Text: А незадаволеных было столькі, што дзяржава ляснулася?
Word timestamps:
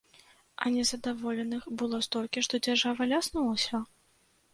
А 0.63 0.69
незадаволеных 0.77 1.67
было 1.81 1.99
столькі, 2.07 2.43
што 2.47 2.61
дзяржава 2.69 3.07
ляснулася? 3.13 3.83